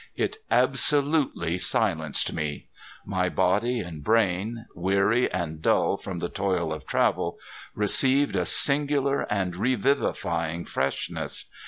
It 0.15 0.37
absolutely 0.49 1.59
silenced 1.59 2.33
me. 2.33 2.69
My 3.05 3.29
body 3.29 3.81
and 3.81 4.03
brain, 4.03 4.65
weary 4.73 5.31
and 5.31 5.61
dull 5.61 5.95
from 5.95 6.17
the 6.17 6.27
toil 6.27 6.73
of 6.73 6.87
travel, 6.87 7.37
received 7.75 8.35
a 8.35 8.45
singular 8.47 9.31
and 9.31 9.55
revivifying 9.55 10.65
freshness. 10.65 11.51